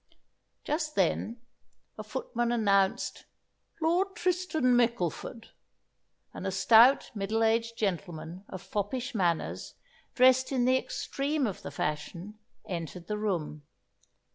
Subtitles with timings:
[0.63, 1.39] Just then
[1.95, 3.25] a footman announced
[3.79, 5.49] "Lord Tristan Mickleford!"
[6.33, 9.75] and a stout, middle aged gentleman of foppish manners,
[10.15, 13.61] dressed in the extreme of the fashion, entered the room.